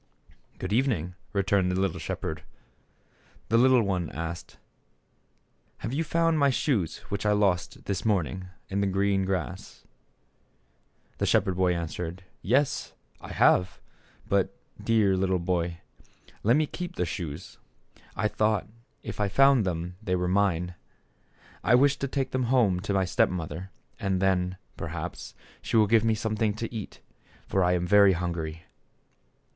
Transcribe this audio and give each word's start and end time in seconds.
"Good 0.57 0.73
evening," 0.73 1.13
returned 1.31 1.71
the 1.71 1.79
little 1.79 1.99
shep 1.99 2.23
herd. 2.23 2.41
The 3.49 3.57
little 3.59 3.83
one 3.83 4.09
asked, 4.09 4.57
"Have 5.77 5.93
you 5.93 6.03
found 6.03 6.39
my 6.39 6.49
shoes 6.49 6.97
which 7.09 7.23
I 7.23 7.33
lost, 7.33 7.85
this 7.85 8.03
morning, 8.03 8.47
in 8.67 8.81
the 8.81 8.87
green 8.87 9.25
grass?" 9.25 9.83
The 11.19 11.27
shepherd 11.27 11.55
boy 11.55 11.75
answered, 11.75 12.23
"Yes, 12.41 12.93
I 13.19 13.31
have; 13.33 13.79
but, 14.27 14.57
dear 14.83 15.15
little 15.15 15.37
boy, 15.37 15.81
let 16.41 16.55
me 16.55 16.65
keep 16.65 16.95
the 16.95 17.05
shoes; 17.05 17.59
I 18.15 18.27
thought 18.27 18.67
if 19.03 19.19
I 19.19 19.29
found 19.29 19.65
them 19.67 19.97
they 20.01 20.15
were 20.15 20.27
mine. 20.27 20.73
I 21.63 21.75
wish 21.75 21.97
to 21.97 22.07
take 22.07 22.31
them 22.31 22.45
home 22.45 22.79
to 22.79 22.93
my 22.95 23.05
step 23.05 23.29
mother, 23.29 23.69
and 23.99 24.19
then, 24.19 24.57
perhaps, 24.77 25.35
she 25.61 25.77
will 25.77 25.85
give 25.85 26.03
me 26.03 26.15
something 26.15 26.55
to 26.55 26.73
eat, 26.73 27.01
for 27.45 27.63
I 27.63 27.73
am 27.73 27.85
very 27.85 28.13
hungry." 28.13 28.63